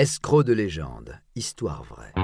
[0.00, 2.14] Escroc de légende, histoire vraie.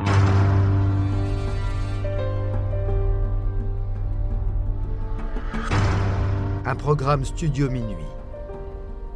[6.65, 7.97] Un programme studio minuit.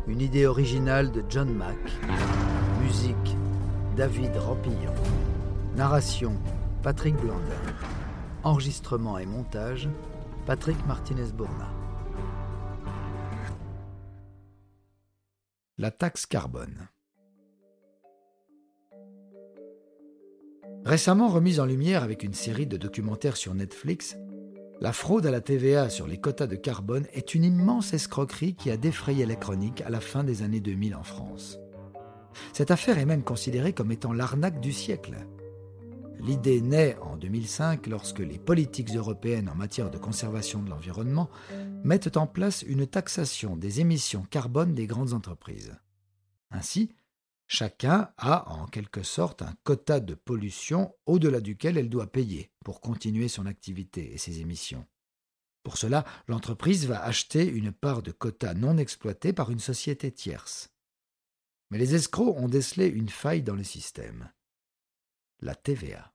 [0.07, 1.79] Une idée originale de John Mack.
[2.83, 3.35] Musique
[3.96, 4.92] David Rampillon.
[5.74, 6.35] Narration
[6.83, 7.40] Patrick Blandin.
[8.45, 9.88] Enregistrement et montage
[10.45, 11.71] Patrick Martinez-Bourna.
[15.79, 16.91] La taxe carbone.
[20.90, 24.16] Récemment remise en lumière avec une série de documentaires sur Netflix,
[24.80, 28.72] la fraude à la TVA sur les quotas de carbone est une immense escroquerie qui
[28.72, 31.60] a défrayé la chronique à la fin des années 2000 en France.
[32.52, 35.14] Cette affaire est même considérée comme étant l'arnaque du siècle.
[36.18, 41.30] L'idée naît en 2005 lorsque les politiques européennes en matière de conservation de l'environnement
[41.84, 45.72] mettent en place une taxation des émissions carbone des grandes entreprises.
[46.50, 46.91] Ainsi,
[47.50, 52.80] chacun a en quelque sorte un quota de pollution au-delà duquel elle doit payer pour
[52.80, 54.86] continuer son activité et ses émissions.
[55.64, 60.70] Pour cela, l'entreprise va acheter une part de quota non exploité par une société tierce.
[61.70, 64.30] Mais les escrocs ont décelé une faille dans le système
[65.42, 66.12] la TVA.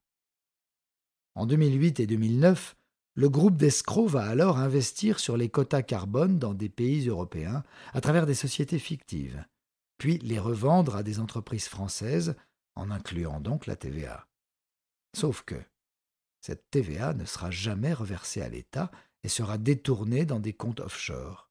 [1.34, 2.76] En 2008 et 2009,
[3.16, 8.02] le groupe d'escrocs va alors investir sur les quotas carbone dans des pays européens à
[8.02, 9.44] travers des sociétés fictives,
[9.98, 12.36] puis les revendre à des entreprises françaises,
[12.76, 14.28] en incluant donc la TVA.
[15.16, 15.56] Sauf que
[16.42, 18.92] cette TVA ne sera jamais reversée à l'État
[19.24, 21.50] et sera détournée dans des comptes offshore.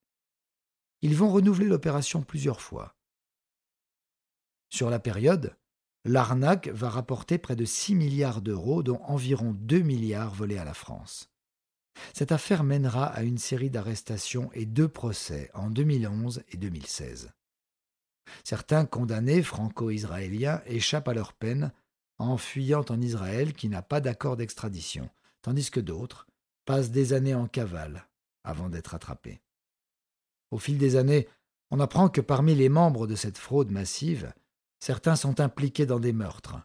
[1.02, 2.96] Ils vont renouveler l'opération plusieurs fois.
[4.68, 5.56] Sur la période,
[6.04, 10.74] l'arnaque va rapporter près de 6 milliards d'euros, dont environ 2 milliards volés à la
[10.74, 11.30] France.
[12.12, 17.32] Cette affaire mènera à une série d'arrestations et deux procès en 2011 et 2016.
[18.42, 21.72] Certains condamnés franco-israéliens échappent à leur peine
[22.18, 25.10] en fuyant en Israël qui n'a pas d'accord d'extradition,
[25.42, 26.26] tandis que d'autres
[26.64, 28.06] passent des années en cavale
[28.44, 29.40] avant d'être attrapés.
[30.50, 31.28] Au fil des années,
[31.70, 34.32] on apprend que parmi les membres de cette fraude massive,
[34.84, 36.58] Certains sont impliqués dans des meurtres,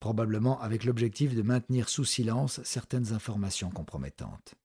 [0.00, 4.56] probablement avec l'objectif de maintenir sous silence certaines informations compromettantes.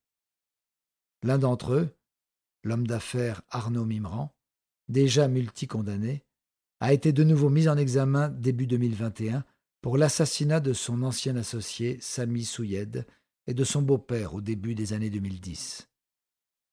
[1.22, 1.96] L'un d'entre eux,
[2.64, 4.36] l'homme d'affaires Arnaud Mimran,
[4.90, 6.24] déjà multicondamné,
[6.82, 9.44] a été de nouveau mis en examen début 2021
[9.82, 13.06] pour l'assassinat de son ancien associé Sami Souyed
[13.48, 15.90] et de son beau-père au début des années 2010.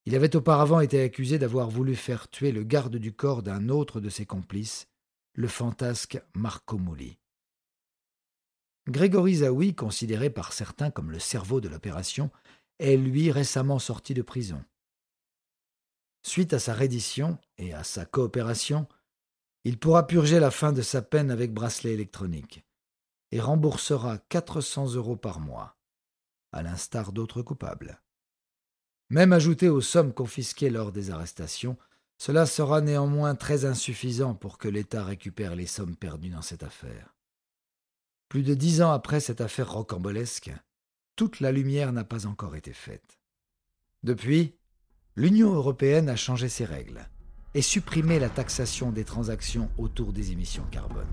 [0.07, 4.01] Il avait auparavant été accusé d'avoir voulu faire tuer le garde du corps d'un autre
[4.01, 4.89] de ses complices,
[5.35, 7.19] le fantasque Marco Muli.
[8.89, 12.31] Grégory Zawi, considéré par certains comme le cerveau de l'opération,
[12.79, 14.63] est lui récemment sorti de prison.
[16.27, 18.89] Suite à sa reddition et à sa coopération,
[19.63, 22.67] il pourra purger la fin de sa peine avec bracelet électronique
[23.31, 25.77] et remboursera 400 euros par mois,
[26.51, 28.03] à l'instar d'autres coupables.
[29.09, 31.79] Même ajouté aux sommes confisquées lors des arrestations,
[32.19, 37.15] cela sera néanmoins très insuffisant pour que l'État récupère les sommes perdues dans cette affaire.
[38.29, 40.51] Plus de dix ans après cette affaire rocambolesque,
[41.15, 43.21] toute la lumière n'a pas encore été faite.
[44.03, 44.57] Depuis,
[45.17, 47.09] l'Union européenne a changé ses règles
[47.55, 51.07] et supprimé la taxation des transactions autour des émissions carbone.